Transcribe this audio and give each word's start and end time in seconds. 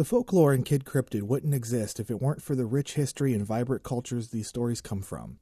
The 0.00 0.06
folklore 0.06 0.54
in 0.54 0.62
Kid 0.62 0.86
Cryptid 0.86 1.24
wouldn't 1.24 1.52
exist 1.52 2.00
if 2.00 2.10
it 2.10 2.22
weren't 2.22 2.40
for 2.40 2.54
the 2.54 2.64
rich 2.64 2.94
history 2.94 3.34
and 3.34 3.44
vibrant 3.44 3.82
cultures 3.82 4.28
these 4.28 4.48
stories 4.48 4.80
come 4.80 5.02
from. 5.02 5.38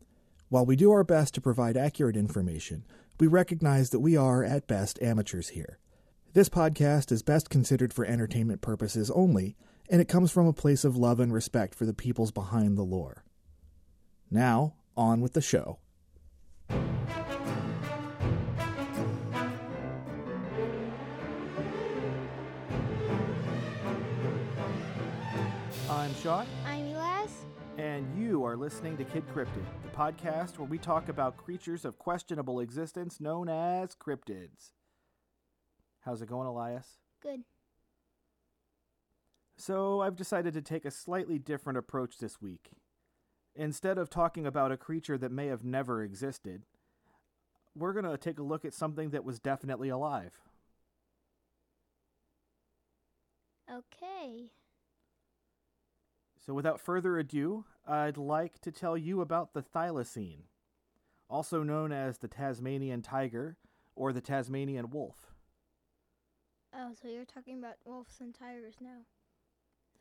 While 0.48 0.66
we 0.66 0.74
do 0.74 0.90
our 0.90 1.04
best 1.04 1.34
to 1.34 1.40
provide 1.40 1.76
accurate 1.76 2.16
information, 2.16 2.84
we 3.20 3.28
recognize 3.28 3.90
that 3.90 4.00
we 4.00 4.16
are, 4.16 4.42
at 4.42 4.66
best, 4.66 5.00
amateurs 5.00 5.50
here. 5.50 5.78
This 6.32 6.48
podcast 6.48 7.12
is 7.12 7.22
best 7.22 7.50
considered 7.50 7.92
for 7.92 8.04
entertainment 8.04 8.60
purposes 8.60 9.12
only, 9.12 9.56
and 9.88 10.00
it 10.00 10.08
comes 10.08 10.32
from 10.32 10.48
a 10.48 10.52
place 10.52 10.84
of 10.84 10.96
love 10.96 11.20
and 11.20 11.32
respect 11.32 11.76
for 11.76 11.86
the 11.86 11.94
peoples 11.94 12.32
behind 12.32 12.76
the 12.76 12.82
lore. 12.82 13.22
Now, 14.28 14.74
on 14.96 15.20
with 15.20 15.34
the 15.34 15.40
show. 15.40 15.78
I'm 26.08 26.14
Sean, 26.22 26.46
I'm 26.64 26.86
Elias. 26.86 27.44
and 27.76 28.06
you 28.18 28.42
are 28.42 28.56
listening 28.56 28.96
to 28.96 29.04
Kid 29.04 29.24
Cryptid, 29.28 29.66
the 29.82 29.90
podcast 29.90 30.58
where 30.58 30.66
we 30.66 30.78
talk 30.78 31.10
about 31.10 31.36
creatures 31.36 31.84
of 31.84 31.98
questionable 31.98 32.60
existence 32.60 33.20
known 33.20 33.50
as 33.50 33.94
cryptids. 33.94 34.72
How's 36.00 36.22
it 36.22 36.30
going, 36.30 36.46
Elias? 36.46 37.00
Good. 37.22 37.40
So, 39.58 40.00
I've 40.00 40.16
decided 40.16 40.54
to 40.54 40.62
take 40.62 40.86
a 40.86 40.90
slightly 40.90 41.38
different 41.38 41.78
approach 41.78 42.16
this 42.16 42.40
week. 42.40 42.70
Instead 43.54 43.98
of 43.98 44.08
talking 44.08 44.46
about 44.46 44.72
a 44.72 44.78
creature 44.78 45.18
that 45.18 45.30
may 45.30 45.48
have 45.48 45.62
never 45.62 46.02
existed, 46.02 46.62
we're 47.76 47.92
going 47.92 48.06
to 48.06 48.16
take 48.16 48.38
a 48.38 48.42
look 48.42 48.64
at 48.64 48.72
something 48.72 49.10
that 49.10 49.24
was 49.24 49.40
definitely 49.40 49.90
alive. 49.90 50.38
Okay. 53.70 54.52
So, 56.48 56.54
without 56.54 56.80
further 56.80 57.18
ado, 57.18 57.66
I'd 57.86 58.16
like 58.16 58.58
to 58.62 58.72
tell 58.72 58.96
you 58.96 59.20
about 59.20 59.52
the 59.52 59.60
thylacine, 59.60 60.44
also 61.28 61.62
known 61.62 61.92
as 61.92 62.16
the 62.16 62.26
Tasmanian 62.26 63.02
tiger 63.02 63.58
or 63.94 64.14
the 64.14 64.22
Tasmanian 64.22 64.88
wolf. 64.88 65.34
Oh, 66.74 66.92
so 66.94 67.06
you're 67.06 67.26
talking 67.26 67.58
about 67.58 67.74
wolves 67.84 68.14
and 68.20 68.34
tigers 68.34 68.76
now. 68.80 69.00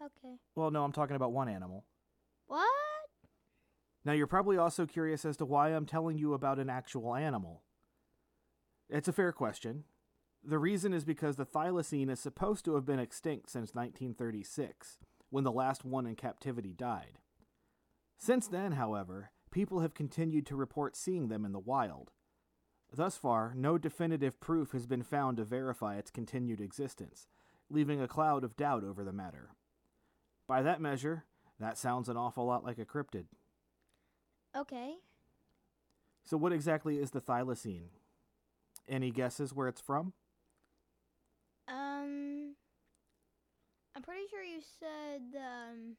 Okay. 0.01 0.35
Well, 0.55 0.71
no, 0.71 0.85
I'm 0.85 0.93
talking 0.93 1.17
about 1.17 1.33
one 1.33 1.49
animal. 1.49 1.83
What? 2.45 2.65
Now, 4.05 4.13
you're 4.13 4.25
probably 4.25 4.55
also 4.55 4.85
curious 4.85 5.25
as 5.25 5.35
to 5.37 5.45
why 5.45 5.71
I'm 5.71 5.85
telling 5.85 6.17
you 6.17 6.33
about 6.33 6.59
an 6.59 6.69
actual 6.69 7.13
animal. 7.13 7.63
It's 8.89 9.09
a 9.09 9.13
fair 9.13 9.33
question. 9.33 9.83
The 10.41 10.59
reason 10.59 10.93
is 10.93 11.03
because 11.03 11.35
the 11.35 11.45
thylacine 11.45 12.09
is 12.09 12.21
supposed 12.21 12.63
to 12.63 12.75
have 12.75 12.85
been 12.85 12.99
extinct 12.99 13.49
since 13.49 13.75
1936, 13.75 14.99
when 15.29 15.43
the 15.43 15.51
last 15.51 15.83
one 15.85 16.05
in 16.05 16.15
captivity 16.15 16.73
died. 16.73 17.19
Since 18.17 18.47
then, 18.47 18.73
however, 18.73 19.31
people 19.51 19.79
have 19.81 19.93
continued 19.93 20.45
to 20.47 20.55
report 20.55 20.95
seeing 20.95 21.27
them 21.27 21.45
in 21.45 21.51
the 21.51 21.59
wild. 21.59 22.11
Thus 22.93 23.17
far, 23.17 23.53
no 23.55 23.77
definitive 23.77 24.39
proof 24.39 24.71
has 24.71 24.85
been 24.85 25.03
found 25.03 25.37
to 25.37 25.43
verify 25.43 25.97
its 25.97 26.09
continued 26.09 26.61
existence, 26.61 27.27
leaving 27.69 28.01
a 28.01 28.07
cloud 28.07 28.43
of 28.43 28.55
doubt 28.55 28.83
over 28.83 29.03
the 29.03 29.11
matter. 29.11 29.51
By 30.47 30.61
that 30.61 30.81
measure, 30.81 31.25
that 31.59 31.77
sounds 31.77 32.07
an 32.07 32.17
awful 32.17 32.45
lot 32.45 32.63
like 32.63 32.79
a 32.79 32.85
cryptid. 32.85 33.25
Okay. 34.55 34.95
So, 36.23 36.37
what 36.37 36.53
exactly 36.53 36.97
is 36.97 37.11
the 37.11 37.21
thylacine? 37.21 37.89
Any 38.87 39.11
guesses 39.11 39.53
where 39.53 39.67
it's 39.67 39.81
from? 39.81 40.13
I'm 43.97 44.03
pretty 44.03 44.27
sure 44.29 44.43
you 44.43 44.61
said, 44.79 45.41
um. 45.41 45.95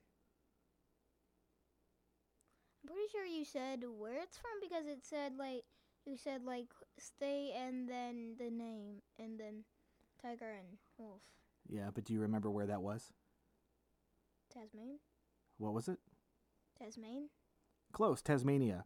I'm 2.81 2.87
pretty 2.87 3.09
sure 3.11 3.25
you 3.25 3.45
said 3.45 3.83
where 3.99 4.23
it's 4.23 4.39
from 4.39 4.53
because 4.63 4.87
it 4.87 5.05
said, 5.05 5.33
like, 5.37 5.65
you 6.07 6.17
said, 6.17 6.45
like, 6.45 6.67
stay 6.97 7.53
and 7.61 7.89
then 7.89 8.37
the 8.39 8.53
name 8.53 9.03
and 9.19 9.37
then 9.37 9.65
tiger 10.23 10.49
and 10.49 10.79
wolf. 10.97 11.23
Yeah, 11.69 11.89
but 11.93 12.05
do 12.05 12.13
you 12.13 12.21
remember 12.21 12.49
where 12.53 12.67
that 12.67 12.83
was? 12.83 13.13
Tasmania. 14.55 14.99
What 15.57 15.75
was 15.75 15.89
it? 15.89 15.99
Tasmania. 16.81 17.27
Close, 17.91 18.23
Tasmania. 18.23 18.85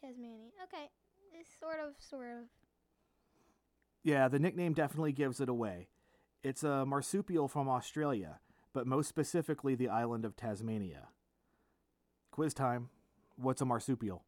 Tasmania. 0.00 0.48
Okay. 0.64 0.90
It's 1.38 1.50
sort 1.60 1.78
of, 1.78 1.94
sort 2.00 2.26
of. 2.26 2.48
Yeah, 4.02 4.26
the 4.26 4.40
nickname 4.40 4.72
definitely 4.72 5.12
gives 5.12 5.40
it 5.40 5.48
away. 5.48 5.86
It's 6.42 6.64
a 6.64 6.86
marsupial 6.86 7.48
from 7.48 7.68
Australia, 7.68 8.40
but 8.72 8.86
most 8.86 9.08
specifically 9.08 9.74
the 9.74 9.88
island 9.88 10.24
of 10.24 10.36
Tasmania. 10.36 11.08
Quiz 12.30 12.54
time. 12.54 12.88
What's 13.36 13.60
a 13.60 13.66
marsupial? 13.66 14.24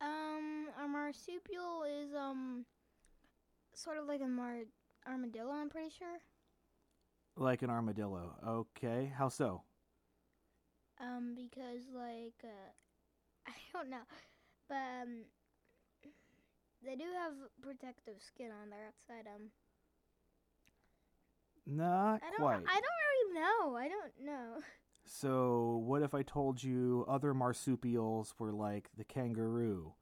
Um, 0.00 0.68
a 0.82 0.86
marsupial 0.86 1.82
is 1.84 2.14
um 2.14 2.66
sort 3.74 3.98
of 3.98 4.06
like 4.06 4.20
a 4.20 4.28
mar- 4.28 4.68
armadillo. 5.06 5.50
I'm 5.50 5.70
pretty 5.70 5.90
sure. 5.90 6.18
Like 7.36 7.62
an 7.62 7.70
armadillo. 7.70 8.36
Okay, 8.46 9.12
how 9.16 9.28
so? 9.28 9.62
Um, 11.00 11.34
because 11.34 11.88
like 11.92 12.44
uh, 12.44 12.70
I 13.48 13.52
don't 13.72 13.90
know, 13.90 14.04
but 14.68 14.76
um, 15.02 15.24
they 16.84 16.94
do 16.94 17.04
have 17.18 17.32
protective 17.60 18.22
skin 18.24 18.50
on 18.52 18.70
their 18.70 18.86
outside. 18.86 19.26
Um, 19.34 19.50
Not 21.66 22.20
I 22.22 22.30
don't. 22.30 22.40
quite. 22.40 22.56
I 22.56 22.80
don't 22.80 23.00
really 23.08 23.34
know. 23.40 23.76
I 23.76 23.88
don't 23.88 24.26
know. 24.26 24.58
So, 25.04 25.82
what 25.84 26.02
if 26.02 26.14
I 26.14 26.22
told 26.22 26.62
you 26.62 27.04
other 27.08 27.34
marsupials 27.34 28.34
were 28.38 28.52
like 28.52 28.88
the 28.96 29.04
kangaroo? 29.04 29.94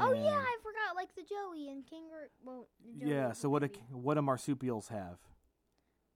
Oh 0.00 0.12
yeah, 0.12 0.38
I 0.38 0.56
forgot. 0.62 0.96
Like 0.96 1.14
the 1.14 1.22
joey 1.22 1.68
and 1.68 1.86
kangaroo. 1.88 2.28
Well, 2.44 2.68
joey 2.98 3.10
Yeah, 3.10 3.32
so 3.32 3.48
what 3.48 3.62
do, 3.62 3.68
baby. 3.68 3.80
what 3.92 4.14
do 4.14 4.22
marsupials 4.22 4.88
have? 4.88 5.18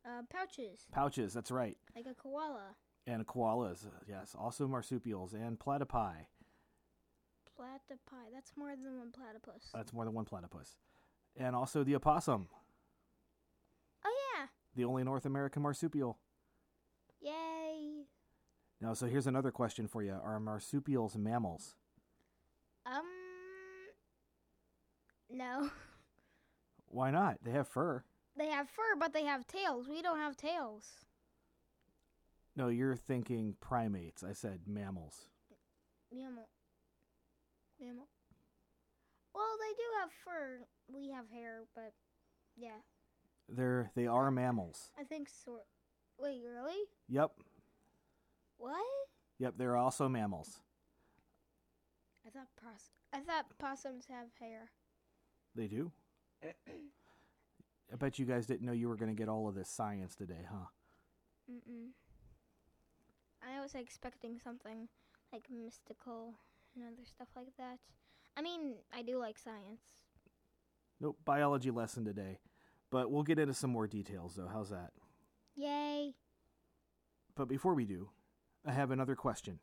Uh, 0.06 0.22
pouches 0.30 0.86
Pouches, 0.90 1.34
that's 1.34 1.50
right. 1.50 1.76
like 1.94 2.06
a 2.10 2.14
koala. 2.14 2.74
And 3.06 3.26
koalas, 3.26 3.86
uh, 3.86 3.90
yes, 4.08 4.34
also 4.38 4.66
marsupials 4.66 5.32
and 5.34 5.58
platypi. 5.58 6.26
Platypi. 7.58 8.32
That's 8.32 8.52
more 8.56 8.70
than 8.74 8.98
one 8.98 9.10
platypus. 9.12 9.68
That's 9.74 9.92
more 9.92 10.04
than 10.04 10.14
one 10.14 10.24
platypus. 10.24 10.76
And 11.36 11.54
also 11.54 11.84
the 11.84 11.94
opossum! 11.96 12.48
The 14.78 14.84
only 14.84 15.02
North 15.02 15.26
American 15.26 15.60
marsupial. 15.60 16.18
Yay! 17.20 18.04
Now, 18.80 18.94
so 18.94 19.06
here's 19.06 19.26
another 19.26 19.50
question 19.50 19.88
for 19.88 20.02
you: 20.02 20.12
Are 20.12 20.38
marsupials 20.38 21.16
mammals? 21.16 21.74
Um. 22.86 23.02
No. 25.28 25.70
Why 26.86 27.10
not? 27.10 27.38
They 27.42 27.50
have 27.50 27.66
fur. 27.66 28.04
They 28.36 28.46
have 28.46 28.70
fur, 28.70 28.96
but 28.98 29.12
they 29.12 29.24
have 29.24 29.46
tails. 29.48 29.88
We 29.88 30.00
don't 30.00 30.18
have 30.18 30.36
tails. 30.36 30.84
No, 32.56 32.68
you're 32.68 32.96
thinking 32.96 33.56
primates. 33.60 34.22
I 34.22 34.32
said 34.32 34.60
mammals. 34.66 35.26
Mammal. 36.12 36.48
Mammal. 37.80 38.08
Well, 39.34 39.56
they 39.60 39.74
do 39.74 39.84
have 40.00 40.10
fur. 40.24 40.60
We 40.88 41.10
have 41.10 41.28
hair, 41.30 41.64
but 41.74 41.92
yeah, 42.56 42.78
They're 43.48 43.90
they 43.94 44.06
are 44.06 44.30
mammals. 44.30 44.90
I 44.98 45.04
think 45.04 45.28
so. 45.28 45.60
Wait, 46.20 46.40
really? 46.44 46.76
Yep, 47.08 47.30
What? 48.58 48.84
yep. 49.38 49.54
They're 49.56 49.76
also 49.76 50.08
mammals. 50.08 50.60
I 52.26 52.30
thought 52.30 52.48
pos- 52.62 52.90
I 53.12 53.20
thought 53.20 53.46
possums 53.58 54.04
have 54.10 54.26
hair. 54.40 54.70
They 55.54 55.66
do. 55.66 55.92
I 56.42 57.96
bet 57.96 58.18
you 58.18 58.26
guys 58.26 58.46
didn't 58.46 58.66
know 58.66 58.72
you 58.72 58.88
were 58.88 58.96
going 58.96 59.14
to 59.14 59.18
get 59.18 59.28
all 59.30 59.48
of 59.48 59.54
this 59.54 59.70
science 59.70 60.14
today, 60.14 60.44
huh? 60.50 60.66
Mm-mm. 61.50 61.88
I 63.42 63.62
was 63.62 63.74
expecting 63.74 64.38
something 64.42 64.88
like 65.32 65.44
mystical 65.50 66.34
and 66.74 66.84
other 66.84 67.06
stuff 67.06 67.28
like 67.34 67.56
that. 67.56 67.78
I 68.36 68.42
mean, 68.42 68.74
I 68.94 69.00
do 69.02 69.18
like 69.18 69.38
science. 69.38 69.80
Nope, 71.00 71.16
biology 71.24 71.70
lesson 71.70 72.04
today. 72.04 72.40
But 72.90 73.10
we'll 73.10 73.22
get 73.22 73.38
into 73.38 73.54
some 73.54 73.70
more 73.70 73.86
details, 73.86 74.34
though. 74.36 74.48
How's 74.52 74.70
that? 74.70 74.92
Yay! 75.56 76.14
But 77.34 77.48
before 77.48 77.74
we 77.74 77.84
do, 77.84 78.08
I 78.66 78.72
have 78.72 78.90
another 78.90 79.14
question. 79.14 79.58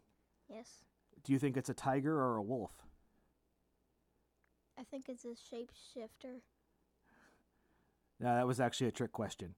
Yes, 0.47 0.85
Do 1.23 1.33
you 1.33 1.39
think 1.39 1.57
it's 1.57 1.69
a 1.69 1.73
tiger 1.73 2.15
or 2.15 2.35
a 2.37 2.41
wolf? 2.43 2.71
I 4.77 4.83
think 4.83 5.05
it's 5.09 5.25
a 5.25 5.29
shapeshifter. 5.29 6.41
No, 8.19 8.35
that 8.35 8.45
was 8.45 8.59
actually 8.59 8.87
a 8.87 8.91
trick 8.91 9.11
question. 9.11 9.55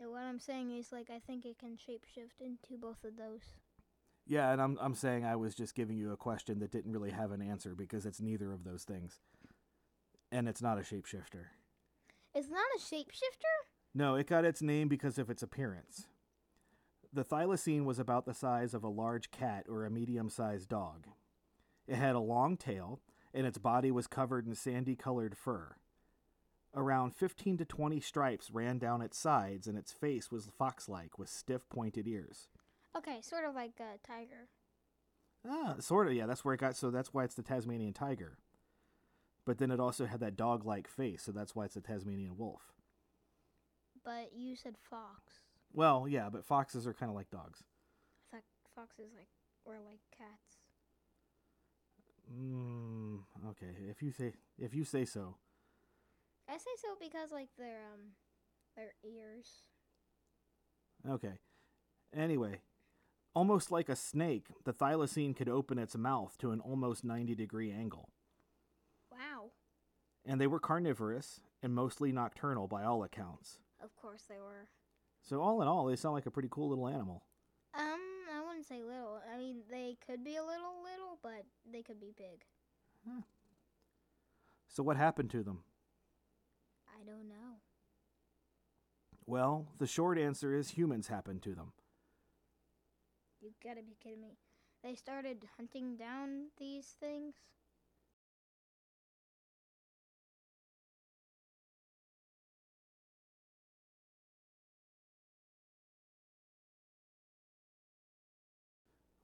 And 0.00 0.10
what 0.10 0.22
I'm 0.22 0.38
saying 0.38 0.70
is, 0.76 0.90
like, 0.90 1.10
I 1.10 1.18
think 1.18 1.44
it 1.44 1.58
can 1.58 1.76
shapeshift 1.76 2.40
into 2.40 2.78
both 2.80 3.04
of 3.04 3.16
those. 3.16 3.42
Yeah, 4.26 4.52
and 4.52 4.60
I'm 4.60 4.78
I'm 4.80 4.94
saying 4.94 5.24
I 5.24 5.36
was 5.36 5.54
just 5.54 5.74
giving 5.74 5.96
you 5.96 6.12
a 6.12 6.16
question 6.16 6.58
that 6.60 6.70
didn't 6.70 6.92
really 6.92 7.10
have 7.10 7.32
an 7.32 7.42
answer 7.42 7.74
because 7.74 8.06
it's 8.06 8.20
neither 8.20 8.52
of 8.52 8.64
those 8.64 8.84
things. 8.84 9.20
And 10.30 10.48
it's 10.48 10.62
not 10.62 10.78
a 10.78 10.82
shapeshifter. 10.82 11.46
It's 12.34 12.50
not 12.50 12.66
a 12.76 12.80
shapeshifter? 12.80 13.68
No, 13.94 14.14
it 14.14 14.26
got 14.26 14.44
its 14.44 14.62
name 14.62 14.88
because 14.88 15.18
of 15.18 15.30
its 15.30 15.42
appearance. 15.42 16.06
The 17.12 17.24
thylacine 17.24 17.84
was 17.84 17.98
about 17.98 18.26
the 18.26 18.34
size 18.34 18.74
of 18.74 18.84
a 18.84 18.88
large 18.88 19.30
cat 19.30 19.64
or 19.68 19.84
a 19.84 19.90
medium 19.90 20.28
sized 20.28 20.68
dog. 20.68 21.06
It 21.86 21.96
had 21.96 22.14
a 22.14 22.20
long 22.20 22.56
tail, 22.56 23.00
and 23.32 23.46
its 23.46 23.58
body 23.58 23.90
was 23.90 24.06
covered 24.06 24.46
in 24.46 24.54
sandy 24.54 24.94
colored 24.94 25.36
fur. 25.36 25.76
Around 26.74 27.14
15 27.14 27.56
to 27.58 27.64
20 27.64 27.98
stripes 28.00 28.50
ran 28.50 28.78
down 28.78 29.00
its 29.00 29.18
sides, 29.18 29.66
and 29.66 29.78
its 29.78 29.90
face 29.90 30.30
was 30.30 30.50
fox 30.58 30.88
like 30.88 31.18
with 31.18 31.30
stiff 31.30 31.66
pointed 31.70 32.06
ears. 32.06 32.48
Okay, 32.96 33.20
sort 33.22 33.44
of 33.44 33.54
like 33.54 33.80
a 33.80 33.98
tiger. 34.06 34.48
Ah, 35.48 35.76
sort 35.78 36.08
of, 36.08 36.12
yeah, 36.12 36.26
that's 36.26 36.44
where 36.44 36.54
it 36.54 36.60
got, 36.60 36.76
so 36.76 36.90
that's 36.90 37.14
why 37.14 37.24
it's 37.24 37.34
the 37.34 37.42
Tasmanian 37.42 37.94
tiger. 37.94 38.38
But 39.48 39.56
then 39.56 39.70
it 39.70 39.80
also 39.80 40.04
had 40.04 40.20
that 40.20 40.36
dog 40.36 40.66
like 40.66 40.86
face, 40.86 41.22
so 41.22 41.32
that's 41.32 41.56
why 41.56 41.64
it's 41.64 41.74
a 41.74 41.80
Tasmanian 41.80 42.36
wolf. 42.36 42.60
But 44.04 44.32
you 44.36 44.54
said 44.54 44.74
fox. 44.90 45.32
Well, 45.72 46.06
yeah, 46.06 46.28
but 46.30 46.44
foxes 46.44 46.86
are 46.86 46.92
kind 46.92 47.08
of 47.08 47.16
like 47.16 47.30
dogs. 47.30 47.64
I 48.30 48.36
thought 48.36 48.44
foxes 48.76 49.10
like 49.16 49.28
were 49.64 49.80
like 49.82 50.00
cats. 50.14 50.58
Mm, 52.30 53.20
okay, 53.48 53.74
if 53.88 54.02
you 54.02 54.12
say 54.12 54.34
if 54.58 54.74
you 54.74 54.84
say 54.84 55.06
so. 55.06 55.36
I 56.46 56.58
say 56.58 56.70
so 56.82 56.88
because 57.00 57.32
like 57.32 57.48
their 57.56 57.78
um 57.94 58.00
their 58.76 58.92
ears. 59.02 59.62
Okay. 61.08 61.38
Anyway, 62.14 62.60
almost 63.34 63.72
like 63.72 63.88
a 63.88 63.96
snake, 63.96 64.48
the 64.66 64.74
thylacine 64.74 65.34
could 65.34 65.48
open 65.48 65.78
its 65.78 65.96
mouth 65.96 66.36
to 66.36 66.50
an 66.50 66.60
almost 66.60 67.02
90 67.02 67.34
degree 67.34 67.72
angle. 67.72 68.10
And 70.28 70.38
they 70.38 70.46
were 70.46 70.60
carnivorous 70.60 71.40
and 71.62 71.74
mostly 71.74 72.12
nocturnal 72.12 72.68
by 72.68 72.84
all 72.84 73.02
accounts. 73.02 73.58
Of 73.82 73.96
course 73.96 74.24
they 74.28 74.38
were. 74.38 74.68
So 75.22 75.40
all 75.40 75.62
in 75.62 75.68
all, 75.68 75.86
they 75.86 75.96
sound 75.96 76.14
like 76.14 76.26
a 76.26 76.30
pretty 76.30 76.50
cool 76.50 76.68
little 76.68 76.86
animal. 76.86 77.24
Um, 77.74 77.98
I 78.36 78.46
wouldn't 78.46 78.66
say 78.66 78.82
little. 78.82 79.20
I 79.34 79.38
mean, 79.38 79.62
they 79.70 79.96
could 80.06 80.22
be 80.22 80.36
a 80.36 80.42
little 80.42 80.82
little, 80.82 81.18
but 81.22 81.46
they 81.72 81.82
could 81.82 81.98
be 81.98 82.12
big. 82.16 82.44
So 84.68 84.82
what 84.82 84.98
happened 84.98 85.30
to 85.30 85.42
them? 85.42 85.60
I 86.88 87.04
don't 87.04 87.26
know. 87.26 87.56
Well, 89.26 89.68
the 89.78 89.86
short 89.86 90.18
answer 90.18 90.54
is 90.54 90.70
humans 90.70 91.08
happened 91.08 91.42
to 91.42 91.54
them. 91.54 91.72
You 93.40 93.52
gotta 93.64 93.82
be 93.82 93.96
kidding 94.02 94.20
me. 94.20 94.36
They 94.84 94.94
started 94.94 95.48
hunting 95.56 95.96
down 95.96 96.48
these 96.58 96.94
things. 97.00 97.34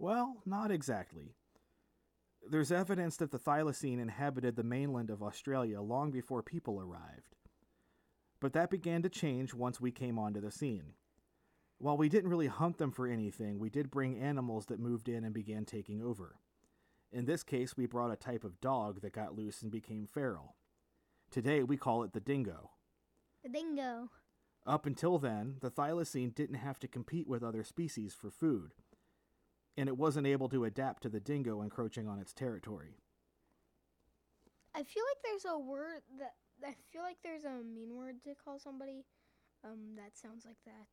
Well, 0.04 0.42
not 0.44 0.70
exactly. 0.70 1.34
There's 2.46 2.70
evidence 2.70 3.16
that 3.16 3.30
the 3.30 3.38
thylacine 3.38 3.98
inhabited 3.98 4.54
the 4.54 4.62
mainland 4.62 5.08
of 5.08 5.22
Australia 5.22 5.80
long 5.80 6.10
before 6.10 6.42
people 6.42 6.78
arrived. 6.78 7.36
But 8.38 8.52
that 8.52 8.68
began 8.68 9.00
to 9.00 9.08
change 9.08 9.54
once 9.54 9.80
we 9.80 9.90
came 9.90 10.18
onto 10.18 10.42
the 10.42 10.50
scene. 10.50 10.92
While 11.78 11.96
we 11.96 12.10
didn't 12.10 12.28
really 12.28 12.48
hunt 12.48 12.76
them 12.76 12.92
for 12.92 13.06
anything, 13.06 13.58
we 13.58 13.70
did 13.70 13.90
bring 13.90 14.18
animals 14.18 14.66
that 14.66 14.78
moved 14.78 15.08
in 15.08 15.24
and 15.24 15.32
began 15.32 15.64
taking 15.64 16.02
over. 16.02 16.36
In 17.10 17.24
this 17.24 17.42
case, 17.42 17.74
we 17.74 17.86
brought 17.86 18.12
a 18.12 18.16
type 18.16 18.44
of 18.44 18.60
dog 18.60 19.00
that 19.00 19.14
got 19.14 19.34
loose 19.34 19.62
and 19.62 19.72
became 19.72 20.06
feral. 20.06 20.56
Today, 21.30 21.62
we 21.62 21.78
call 21.78 22.02
it 22.02 22.12
the 22.12 22.20
dingo. 22.20 22.72
The 23.42 23.48
dingo. 23.48 24.10
Up 24.66 24.84
until 24.84 25.18
then, 25.18 25.56
the 25.62 25.70
thylacine 25.70 26.34
didn't 26.34 26.56
have 26.56 26.78
to 26.80 26.88
compete 26.88 27.26
with 27.26 27.42
other 27.42 27.64
species 27.64 28.12
for 28.12 28.30
food, 28.30 28.74
and 29.76 29.88
it 29.88 29.96
wasn't 29.96 30.26
able 30.26 30.48
to 30.48 30.64
adapt 30.64 31.02
to 31.02 31.08
the 31.08 31.20
dingo 31.20 31.62
encroaching 31.62 32.08
on 32.08 32.18
its 32.18 32.32
territory. 32.32 32.98
I 34.74 34.82
feel 34.82 35.04
like 35.10 35.22
there's 35.22 35.44
a 35.44 35.58
word 35.58 36.02
that 36.18 36.34
I 36.64 36.74
feel 36.92 37.02
like 37.02 37.18
there's 37.22 37.44
a 37.44 37.62
mean 37.62 37.94
word 37.96 38.22
to 38.24 38.34
call 38.34 38.58
somebody. 38.58 39.04
Um, 39.64 39.96
that 39.96 40.16
sounds 40.16 40.44
like 40.44 40.58
that. 40.66 40.88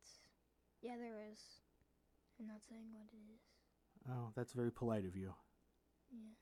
Yeah, 0.82 0.96
there 0.98 1.18
is. 1.32 1.40
I'm 2.40 2.46
not 2.46 2.62
saying 2.68 2.86
what 2.92 3.06
it 3.12 3.16
is. 3.34 3.40
Oh, 4.10 4.32
that's 4.34 4.52
very 4.52 4.72
polite 4.72 5.04
of 5.04 5.16
you. 5.16 5.34
Yeah. 6.10 6.34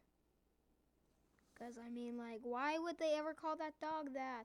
Cause 1.58 1.75
I 1.84 1.90
mean, 1.90 2.16
like, 2.16 2.40
why 2.42 2.78
would 2.78 2.98
they 2.98 3.14
ever 3.19 3.34
call 3.34 3.56
that 3.56 3.75
dog 3.81 4.14
that? 4.14 4.44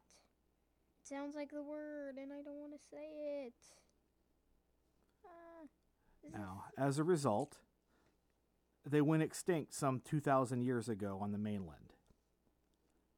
It 1.01 1.07
sounds 1.07 1.35
like 1.35 1.51
the 1.51 1.63
word, 1.63 2.17
and 2.21 2.33
I 2.33 2.41
don't 2.41 2.59
want 2.59 2.73
to 2.73 2.79
say 2.91 3.45
it. 3.45 3.53
Uh, 5.23 6.37
Now, 6.37 6.65
as 6.77 6.99
a 6.99 7.03
result, 7.03 7.59
they 8.85 9.01
went 9.01 9.23
extinct 9.23 9.73
some 9.73 10.01
2,000 10.05 10.61
years 10.61 10.87
ago 10.87 11.19
on 11.21 11.31
the 11.31 11.37
mainland. 11.37 11.93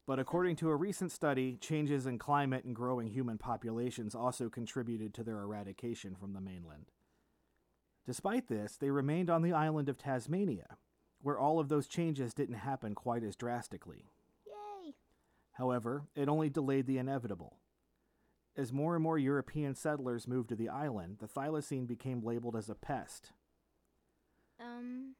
But 0.05 0.19
according 0.19 0.55
to 0.57 0.69
a 0.69 0.75
recent 0.75 1.11
study, 1.11 1.57
changes 1.59 2.05
in 2.05 2.17
climate 2.17 2.63
and 2.63 2.73
growing 2.73 3.09
human 3.09 3.37
populations 3.37 4.15
also 4.15 4.49
contributed 4.49 5.13
to 5.13 5.23
their 5.23 5.41
eradication 5.41 6.15
from 6.15 6.33
the 6.33 6.39
mainland. 6.39 6.85
Despite 8.05 8.47
this, 8.47 8.77
they 8.77 8.89
remained 8.89 9.29
on 9.29 9.41
the 9.41 9.51
island 9.51 9.89
of 9.89 9.97
Tasmania, 9.97 10.77
where 11.21 11.37
all 11.37 11.59
of 11.59 11.67
those 11.67 11.87
changes 11.87 12.33
didn't 12.33 12.55
happen 12.55 12.95
quite 12.95 13.21
as 13.21 13.35
drastically. 13.35 14.05
Yay! 14.45 14.93
However, 15.53 16.03
it 16.15 16.29
only 16.29 16.49
delayed 16.49 16.87
the 16.87 16.99
inevitable. 16.99 17.57
As 18.55 18.71
more 18.71 18.95
and 18.95 19.03
more 19.03 19.19
European 19.19 19.75
settlers 19.75 20.25
moved 20.25 20.47
to 20.49 20.55
the 20.55 20.69
island, 20.69 21.17
the 21.19 21.27
thylacine 21.27 21.85
became 21.85 22.23
labeled 22.23 22.55
as 22.55 22.69
a 22.69 22.75
pest, 22.75 23.33
Um, 24.59 25.15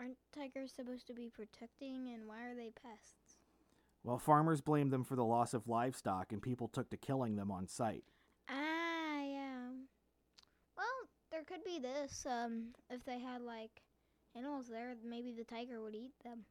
aren't 0.00 0.16
tigers 0.34 0.72
supposed 0.74 1.06
to 1.06 1.14
be 1.14 1.28
protecting, 1.28 2.08
and 2.14 2.26
why 2.26 2.44
are 2.44 2.54
they 2.54 2.70
pests? 2.82 3.36
Well, 4.02 4.18
farmers 4.18 4.62
blamed 4.62 4.92
them 4.92 5.04
for 5.04 5.14
the 5.14 5.24
loss 5.24 5.52
of 5.52 5.68
livestock 5.68 6.32
and 6.32 6.40
people 6.40 6.68
took 6.68 6.88
to 6.90 6.96
killing 6.96 7.36
them 7.36 7.50
on 7.50 7.68
sight. 7.68 8.04
Ah, 8.48 9.22
yeah. 9.22 9.68
Well, 10.76 10.86
there 11.30 11.44
could 11.44 11.62
be 11.64 11.78
this. 11.78 12.26
Um, 12.26 12.68
if 12.88 13.04
they 13.04 13.18
had 13.18 13.42
like 13.42 13.82
animals 14.34 14.68
there, 14.68 14.94
maybe 15.04 15.32
the 15.32 15.44
tiger 15.44 15.82
would 15.82 15.94
eat 15.94 16.14
them. 16.24 16.44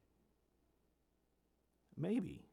Maybe. 1.96 2.44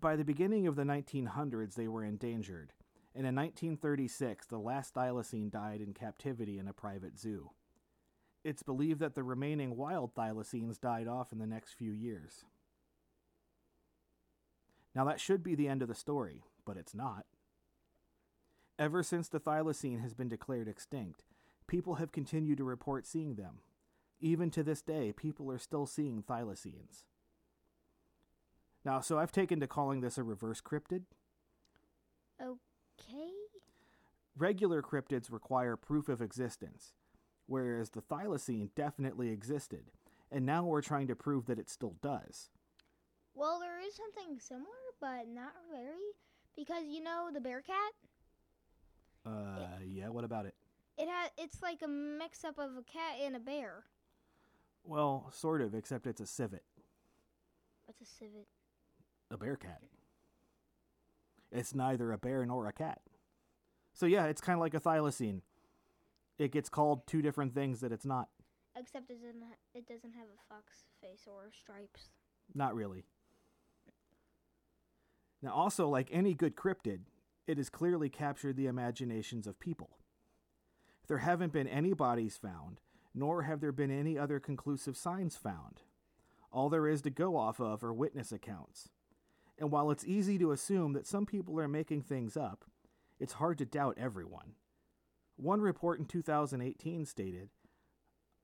By 0.00 0.16
the 0.16 0.24
beginning 0.24 0.66
of 0.66 0.76
the 0.76 0.84
1900s, 0.84 1.74
they 1.74 1.88
were 1.88 2.04
endangered, 2.04 2.72
and 3.14 3.26
in 3.26 3.34
1936, 3.34 4.46
the 4.46 4.58
last 4.58 4.94
thylacine 4.94 5.50
died 5.50 5.80
in 5.80 5.92
captivity 5.92 6.58
in 6.58 6.68
a 6.68 6.72
private 6.72 7.18
zoo. 7.18 7.50
It's 8.44 8.62
believed 8.62 9.00
that 9.00 9.14
the 9.14 9.22
remaining 9.22 9.76
wild 9.76 10.14
thylacines 10.14 10.80
died 10.80 11.08
off 11.08 11.32
in 11.32 11.38
the 11.38 11.46
next 11.46 11.74
few 11.74 11.92
years. 11.92 12.44
Now, 14.94 15.04
that 15.04 15.20
should 15.20 15.42
be 15.42 15.54
the 15.54 15.68
end 15.68 15.82
of 15.82 15.88
the 15.88 15.94
story, 15.94 16.42
but 16.64 16.76
it's 16.76 16.94
not. 16.94 17.26
Ever 18.78 19.02
since 19.02 19.28
the 19.28 19.40
thylacine 19.40 20.00
has 20.00 20.14
been 20.14 20.28
declared 20.28 20.68
extinct, 20.68 21.24
people 21.66 21.96
have 21.96 22.12
continued 22.12 22.58
to 22.58 22.64
report 22.64 23.06
seeing 23.06 23.34
them. 23.34 23.58
Even 24.20 24.50
to 24.50 24.62
this 24.62 24.82
day, 24.82 25.12
people 25.12 25.50
are 25.50 25.58
still 25.58 25.86
seeing 25.86 26.22
thylacines. 26.22 27.04
Now, 28.84 29.00
so 29.00 29.18
I've 29.18 29.32
taken 29.32 29.60
to 29.60 29.66
calling 29.66 30.00
this 30.00 30.18
a 30.18 30.22
reverse 30.22 30.60
cryptid. 30.60 31.02
Okay. 32.40 33.32
Regular 34.36 34.82
cryptids 34.82 35.30
require 35.30 35.76
proof 35.76 36.08
of 36.08 36.22
existence, 36.22 36.94
whereas 37.48 37.90
the 37.90 38.02
thylacine 38.02 38.68
definitely 38.76 39.30
existed, 39.30 39.90
and 40.30 40.46
now 40.46 40.64
we're 40.64 40.82
trying 40.82 41.08
to 41.08 41.16
prove 41.16 41.46
that 41.46 41.58
it 41.58 41.68
still 41.68 41.96
does. 42.00 42.50
Well, 43.34 43.58
there 43.60 43.80
is 43.80 43.94
something 43.94 44.38
similar, 44.38 44.66
but 45.00 45.26
not 45.28 45.52
very, 45.72 46.12
because 46.56 46.84
you 46.86 47.02
know 47.02 47.30
the 47.32 47.40
bear 47.40 47.62
cat. 47.62 47.92
Uh, 49.26 49.78
yeah, 49.86 50.08
what 50.08 50.24
about 50.24 50.46
it? 50.46 50.54
It 50.96 51.08
ha- 51.10 51.30
It's 51.36 51.62
like 51.62 51.82
a 51.82 51.88
mix 51.88 52.44
up 52.44 52.58
of 52.58 52.76
a 52.76 52.82
cat 52.82 53.16
and 53.22 53.36
a 53.36 53.40
bear. 53.40 53.84
Well, 54.84 55.30
sort 55.32 55.60
of, 55.60 55.74
except 55.74 56.06
it's 56.06 56.20
a 56.20 56.26
civet, 56.26 56.62
What's 57.86 58.00
a 58.00 58.06
civet? 58.06 58.46
a 59.30 59.36
bear 59.36 59.56
cat. 59.56 59.82
It's 61.52 61.74
neither 61.74 62.12
a 62.12 62.18
bear 62.18 62.44
nor 62.44 62.66
a 62.66 62.72
cat. 62.72 63.00
So, 63.94 64.06
yeah, 64.06 64.26
it's 64.26 64.40
kind 64.40 64.54
of 64.56 64.60
like 64.60 64.74
a 64.74 64.80
thylacine. 64.80 65.40
It 66.38 66.52
gets 66.52 66.68
called 66.68 67.06
two 67.06 67.20
different 67.20 67.54
things 67.54 67.80
that 67.80 67.92
it's 67.92 68.06
not. 68.06 68.28
Except 68.76 69.10
it 69.10 69.20
doesn't. 69.20 69.42
It 69.74 69.88
doesn't 69.88 70.12
have 70.12 70.28
a 70.28 70.54
fox 70.54 70.84
face 71.02 71.26
or 71.26 71.50
stripes. 71.52 72.10
Not 72.54 72.74
really. 72.74 73.04
Now, 75.42 75.52
also, 75.52 75.88
like 75.88 76.08
any 76.12 76.34
good 76.34 76.56
cryptid, 76.56 77.00
it 77.46 77.56
has 77.58 77.70
clearly 77.70 78.08
captured 78.08 78.56
the 78.56 78.66
imaginations 78.66 79.46
of 79.46 79.60
people. 79.60 79.98
There 81.06 81.18
haven't 81.18 81.52
been 81.52 81.66
any 81.66 81.92
bodies 81.92 82.36
found, 82.36 82.80
nor 83.14 83.42
have 83.42 83.60
there 83.60 83.72
been 83.72 83.90
any 83.90 84.18
other 84.18 84.38
conclusive 84.38 84.96
signs 84.96 85.36
found. 85.36 85.80
All 86.52 86.68
there 86.68 86.86
is 86.86 87.02
to 87.02 87.10
go 87.10 87.36
off 87.36 87.60
of 87.60 87.82
are 87.82 87.92
witness 87.92 88.32
accounts. 88.32 88.90
And 89.58 89.70
while 89.70 89.90
it's 89.90 90.06
easy 90.06 90.38
to 90.38 90.52
assume 90.52 90.92
that 90.92 91.06
some 91.06 91.26
people 91.26 91.58
are 91.58 91.68
making 91.68 92.02
things 92.02 92.36
up, 92.36 92.64
it's 93.18 93.34
hard 93.34 93.58
to 93.58 93.64
doubt 93.64 93.98
everyone. 93.98 94.52
One 95.38 95.60
report 95.60 96.00
in 96.00 96.04
2018 96.06 97.06
stated 97.06 97.48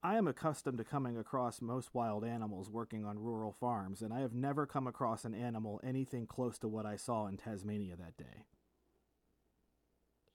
I 0.03 0.17
am 0.17 0.29
accustomed 0.29 0.79
to 0.79 0.85
coming 0.85 1.17
across 1.17 1.61
most 1.61 1.93
wild 1.95 2.25
animals 2.25 2.71
working 2.71 3.05
on 3.05 3.19
rural 3.19 3.53
farms, 3.53 4.01
and 4.01 4.13
I 4.13 4.21
have 4.21 4.35
never 4.35 4.65
come 4.67 4.87
across 4.87 5.25
an 5.25 5.35
animal 5.35 5.81
anything 5.83 6.27
close 6.27 6.59
to 6.59 6.69
what 6.69 6.87
I 6.87 6.97
saw 6.97 7.27
in 7.27 7.37
Tasmania 7.37 7.97
that 7.97 8.17
day. 8.17 8.45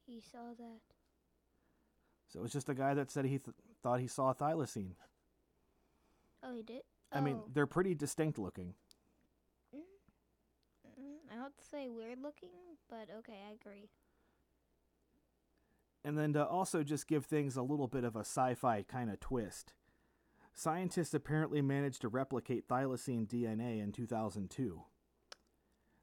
He 0.06 0.20
saw 0.20 0.54
that. 0.58 0.82
So 2.28 2.40
it 2.40 2.42
was 2.44 2.52
just 2.52 2.68
a 2.68 2.74
guy 2.74 2.94
that 2.96 3.10
said 3.12 3.26
he 3.26 3.38
th- 3.38 3.56
thought 3.82 4.00
he 4.02 4.08
saw 4.08 4.32
a 4.32 4.36
thylacine. 4.36 4.96
Oh, 6.44 6.54
he 6.56 6.64
did. 6.64 6.82
I 7.12 7.22
mean, 7.22 7.38
Oh. 7.38 7.50
they're 7.54 7.68
pretty 7.68 7.94
distinct 7.96 8.38
looking. 8.38 8.74
Mm, 9.74 11.20
I 11.32 11.44
would 11.44 11.54
say 11.62 11.90
weird 11.90 12.20
looking, 12.20 12.50
but 12.90 13.10
okay, 13.20 13.40
I 13.48 13.52
agree. 13.54 13.90
And 16.04 16.18
then 16.18 16.34
to 16.34 16.46
also 16.46 16.84
just 16.84 17.08
give 17.08 17.26
things 17.26 17.56
a 17.58 17.62
little 17.62 17.88
bit 17.88 18.04
of 18.04 18.16
a 18.16 18.20
sci 18.20 18.56
fi 18.56 18.84
kind 18.84 19.10
of 19.10 19.20
twist, 19.20 19.74
scientists 20.54 21.14
apparently 21.14 21.62
managed 21.62 22.02
to 22.02 22.08
replicate 22.08 22.68
thylacine 22.68 23.28
DNA 23.28 23.82
in 23.82 23.92
2002, 23.92 24.82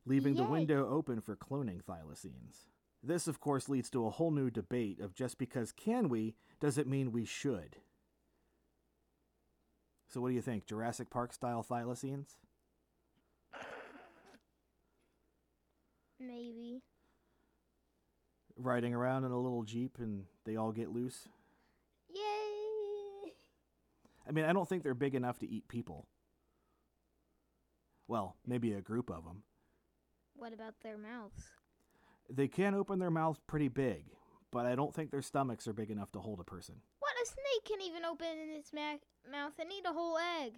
leaving 0.05 0.35
the 0.35 0.45
window 0.45 0.89
open 0.89 1.21
for 1.21 1.37
cloning 1.37 1.83
thylacines. 1.83 2.67
This, 3.03 3.27
of 3.27 3.41
course, 3.41 3.69
leads 3.69 3.89
to 3.91 4.07
a 4.07 4.11
whole 4.11 4.31
new 4.31 4.51
debate 4.51 5.01
of 5.01 5.15
just 5.15 5.39
because 5.39 5.73
can 5.73 6.09
we, 6.09 6.35
does 6.61 6.77
it 6.77 6.87
mean 6.89 7.13
we 7.13 7.25
should? 7.25 7.77
So, 10.09 10.21
what 10.21 10.29
do 10.29 10.35
you 10.35 10.43
think? 10.43 10.67
Jurassic 10.67 11.11
Park 11.11 11.33
style 11.33 11.65
thylacines? 11.69 12.37
Maybe. 16.19 16.83
Riding 18.57 18.95
around 18.95 19.25
in 19.25 19.33
a 19.33 19.39
little 19.39 19.63
Jeep 19.63 19.99
and 19.99 20.25
they 20.45 20.57
all 20.57 20.73
get 20.73 20.91
loose? 20.91 21.29
Yay! 22.09 23.33
I 24.27 24.33
mean, 24.33 24.45
I 24.45 24.53
don't 24.53 24.69
think 24.69 24.83
they're 24.83 24.95
big 24.95 25.15
enough 25.15 25.39
to 25.41 25.49
eat 25.49 25.69
people. 25.69 26.07
Well, 28.09 28.37
maybe 28.47 28.73
a 28.73 28.81
group 28.81 29.11
of 29.11 29.25
them. 29.25 29.43
What 30.35 30.53
about 30.53 30.75
their 30.83 30.97
mouths? 30.97 31.43
They 32.31 32.49
can 32.49 32.75
open 32.75 32.99
their 32.99 33.11
mouths 33.11 33.41
pretty 33.47 33.69
big, 33.69 34.05
but 34.51 34.67
I 34.67 34.75
don't 34.75 34.95
think 34.95 35.11
their 35.11 35.23
stomachs 35.23 35.69
are 35.69 35.73
big 35.73 35.91
enough 35.91 36.13
to 36.13 36.21
hold 36.21 36.41
a 36.41 36.45
person. 36.45 36.77
What 36.99 37.13
a 37.23 37.27
snake 37.27 37.65
can 37.65 37.81
even 37.81 38.05
open 38.05 38.27
in 38.27 38.51
its 38.57 38.73
ma- 38.73 38.99
mouth 39.31 39.53
and 39.59 39.71
eat 39.71 39.85
a 39.87 39.93
whole 39.93 40.19
egg. 40.19 40.55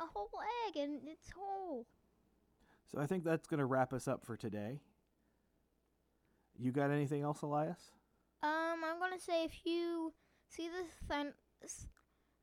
A 0.00 0.06
whole 0.06 0.30
egg 0.66 0.76
and 0.76 1.00
it's 1.06 1.30
whole. 1.36 1.86
So 2.90 2.98
I 2.98 3.06
think 3.06 3.24
that's 3.24 3.46
going 3.46 3.58
to 3.58 3.66
wrap 3.66 3.92
us 3.92 4.08
up 4.08 4.24
for 4.24 4.36
today. 4.36 4.80
You 6.58 6.72
got 6.72 6.90
anything 6.90 7.22
else, 7.22 7.42
Elias? 7.42 7.92
Um, 8.42 8.82
I'm 8.84 8.98
gonna 9.00 9.18
say 9.20 9.44
if 9.44 9.64
you 9.64 10.12
see 10.48 10.68
this 10.68 11.18
s- 11.62 11.86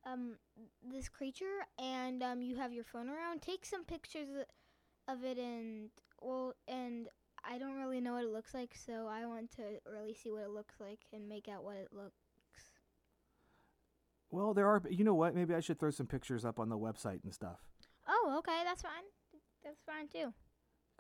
um 0.06 0.38
this 0.84 1.10
creature 1.10 1.66
and 1.80 2.22
um 2.22 2.42
you 2.42 2.56
have 2.56 2.72
your 2.74 2.84
phone 2.84 3.10
around, 3.10 3.42
take 3.42 3.66
some 3.66 3.84
pictures 3.84 4.30
of 5.08 5.24
it 5.24 5.38
and 5.38 5.90
well 6.22 6.54
and 6.68 7.08
I 7.48 7.58
don't 7.60 7.78
really 7.78 8.02
know 8.02 8.14
what 8.14 8.24
it 8.24 8.32
looks 8.32 8.54
like, 8.54 8.74
so 8.76 9.08
I 9.08 9.26
want 9.28 9.52
to 9.58 9.64
really 9.92 10.14
see 10.16 10.32
what 10.32 10.42
it 10.44 10.50
looks 10.50 10.76
like 10.80 11.00
and 11.14 11.30
make 11.30 11.48
out 11.48 11.64
what 11.64 11.76
it 11.76 11.90
looks. 11.92 12.14
Well, 14.32 14.54
there 14.54 14.68
are. 14.68 14.82
You 14.90 15.04
know 15.04 15.14
what? 15.14 15.36
Maybe 15.36 15.54
I 15.54 15.60
should 15.60 15.80
throw 15.80 15.92
some 15.92 16.08
pictures 16.08 16.44
up 16.44 16.60
on 16.60 16.70
the 16.70 16.78
website 16.78 17.24
and 17.24 17.34
stuff. 17.34 17.60
Oh, 18.08 18.36
okay, 18.40 18.62
that's 18.66 18.82
fine. 18.82 19.04
That's 19.64 19.82
fine 19.86 20.08
too. 20.08 20.34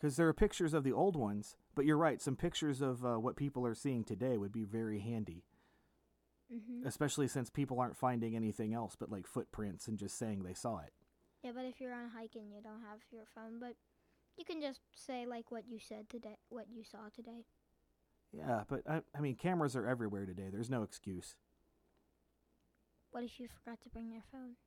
Because 0.05 0.17
there 0.17 0.27
are 0.27 0.33
pictures 0.33 0.75
of 0.75 0.83
the 0.83 0.91
old 0.93 1.15
ones, 1.15 1.57
but 1.73 1.83
you're 1.83 1.97
right. 1.97 2.21
Some 2.21 2.35
pictures 2.35 2.79
of 2.79 3.03
uh, 3.03 3.15
what 3.19 3.35
people 3.35 3.65
are 3.65 3.73
seeing 3.73 4.03
today 4.03 4.37
would 4.37 4.51
be 4.51 4.63
very 4.63 4.99
handy, 4.99 5.45
Mhm. 6.53 6.85
especially 6.85 7.27
since 7.27 7.49
people 7.49 7.79
aren't 7.79 7.97
finding 7.97 8.35
anything 8.35 8.71
else 8.71 8.95
but 8.95 9.09
like 9.09 9.25
footprints 9.25 9.87
and 9.87 9.97
just 9.97 10.15
saying 10.15 10.43
they 10.43 10.53
saw 10.53 10.77
it. 10.77 10.93
Yeah, 11.41 11.53
but 11.53 11.65
if 11.65 11.81
you're 11.81 11.91
on 11.91 12.05
a 12.05 12.09
hike 12.09 12.35
and 12.35 12.53
you 12.53 12.61
don't 12.61 12.83
have 12.83 12.99
your 13.09 13.25
phone, 13.25 13.57
but 13.59 13.77
you 14.37 14.45
can 14.45 14.61
just 14.61 14.79
say 14.93 15.25
like 15.25 15.49
what 15.49 15.67
you 15.67 15.79
said 15.79 16.07
today, 16.07 16.37
what 16.49 16.69
you 16.69 16.83
saw 16.83 17.09
today. 17.09 17.47
Yeah, 18.31 18.63
but 18.67 18.87
I, 18.87 19.01
I 19.15 19.21
mean, 19.21 19.35
cameras 19.35 19.75
are 19.75 19.87
everywhere 19.87 20.27
today. 20.27 20.49
There's 20.51 20.69
no 20.69 20.83
excuse. 20.83 21.35
What 23.09 23.23
if 23.23 23.39
you 23.39 23.47
forgot 23.47 23.81
to 23.81 23.89
bring 23.89 24.11
your 24.11 24.21
phone? 24.31 24.57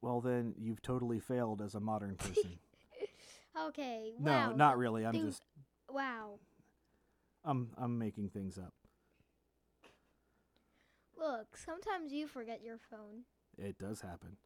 Well, 0.00 0.22
then 0.22 0.54
you've 0.56 0.80
totally 0.80 1.20
failed 1.20 1.60
as 1.60 1.74
a 1.74 1.80
modern 1.80 2.16
person. 2.16 2.58
Okay. 3.68 4.12
Wow. 4.18 4.50
no, 4.50 4.56
not 4.56 4.78
really. 4.78 5.04
I'm 5.04 5.12
Dude. 5.12 5.26
just 5.26 5.42
Wow. 5.88 6.38
I'm 7.44 7.70
I'm 7.76 7.98
making 7.98 8.30
things 8.30 8.58
up. 8.58 8.74
Look, 11.18 11.56
sometimes 11.56 12.12
you 12.12 12.26
forget 12.26 12.62
your 12.62 12.78
phone. 12.78 13.24
It 13.58 13.78
does 13.78 14.00
happen. 14.00 14.36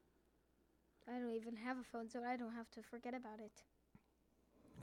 I 1.09 1.19
don't 1.19 1.35
even 1.35 1.57
have 1.57 1.79
a 1.79 1.85
phone, 1.85 2.09
so 2.09 2.21
I 2.25 2.37
don't 2.37 2.55
have 2.55 2.71
to 2.73 2.83
forget 2.83 3.15
about 3.15 3.39
it. 3.39 3.53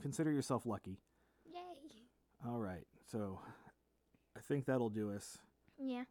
Consider 0.00 0.30
yourself 0.30 0.64
lucky. 0.64 0.98
Yay. 1.44 2.06
All 2.46 2.60
right. 2.60 2.86
So 3.10 3.40
I 4.36 4.40
think 4.40 4.66
that'll 4.66 4.90
do 4.90 5.12
us. 5.12 5.38
Yeah. 5.78 6.04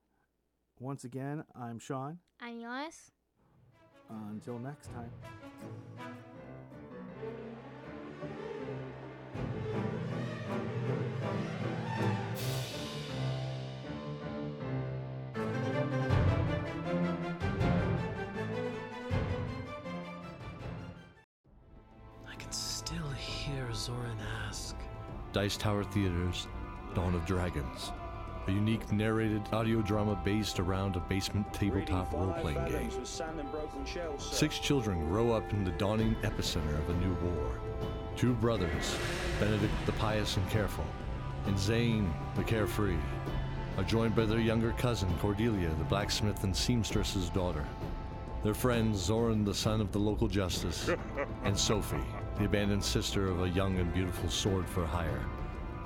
Once 0.79 1.03
again, 1.03 1.43
I'm 1.55 1.79
Sean. 1.79 2.19
I'm 2.39 2.59
Elias. 2.59 3.11
Until 4.09 4.59
next 4.59 4.89
time. 4.91 6.21
Dice 25.41 25.57
Tower 25.57 25.83
Theater's 25.83 26.47
Dawn 26.93 27.15
of 27.15 27.25
Dragons, 27.25 27.91
a 28.48 28.51
unique 28.51 28.91
narrated 28.91 29.41
audio 29.53 29.81
drama 29.81 30.19
based 30.24 30.60
around 30.60 30.95
a 30.95 31.00
basement 31.01 31.51
tabletop 31.53 32.12
role 32.12 32.33
playing 32.41 32.65
game. 32.65 32.91
Six 34.17 34.60
children 34.60 35.07
grow 35.07 35.31
up 35.31 35.53
in 35.53 35.63
the 35.63 35.71
dawning 35.71 36.15
epicenter 36.24 36.77
of 36.79 36.89
a 36.89 36.93
new 36.95 37.13
war. 37.24 37.60
Two 38.15 38.33
brothers, 38.33 38.98
Benedict 39.39 39.74
the 39.86 39.91
pious 39.93 40.38
and 40.38 40.50
careful, 40.50 40.86
and 41.45 41.57
Zane 41.57 42.13
the 42.36 42.43
carefree, 42.43 42.98
are 43.77 43.83
joined 43.83 44.15
by 44.15 44.25
their 44.25 44.39
younger 44.39 44.71
cousin 44.74 45.10
Cordelia, 45.19 45.69
the 45.77 45.86
blacksmith 45.86 46.43
and 46.43 46.53
seamstress's 46.53 47.29
daughter. 47.29 47.65
Their 48.43 48.53
friends 48.55 48.98
Zoran, 48.98 49.45
the 49.45 49.53
son 49.53 49.81
of 49.81 49.91
the 49.91 50.00
local 50.00 50.27
justice, 50.27 50.89
and 51.43 51.57
Sophie, 51.57 52.03
the 52.38 52.45
abandoned 52.45 52.83
sister 52.83 53.27
of 53.27 53.43
a 53.43 53.50
young 53.50 53.77
and 53.77 53.93
beautiful 53.93 54.29
sword 54.29 54.67
for 54.67 54.86
hire, 54.86 55.25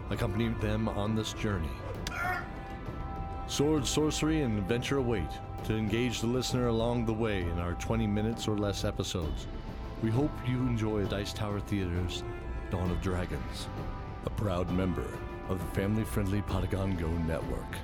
accompany 0.09 0.47
them 0.61 0.87
on 0.87 1.15
this 1.15 1.33
journey. 1.33 1.69
Sword, 3.47 3.85
sorcery, 3.85 4.41
and 4.41 4.57
adventure 4.57 4.97
await 4.97 5.29
to 5.65 5.75
engage 5.75 6.19
the 6.19 6.27
listener 6.27 6.67
along 6.67 7.05
the 7.05 7.13
way 7.13 7.41
in 7.41 7.59
our 7.59 7.73
20 7.75 8.07
minutes 8.07 8.47
or 8.47 8.57
less 8.57 8.83
episodes. 8.83 9.47
We 10.03 10.09
hope 10.11 10.31
you 10.47 10.57
enjoy 10.57 11.05
Dice 11.05 11.33
Tower 11.33 11.59
Theater's 11.59 12.23
Dawn 12.69 12.91
of 12.91 13.01
Dragons, 13.01 13.67
a 14.25 14.29
proud 14.29 14.69
member 14.71 15.07
of 15.47 15.59
the 15.59 15.75
family 15.79 16.03
friendly 16.03 16.41
Patagon 16.41 16.99
Go 16.99 17.09
network. 17.09 17.77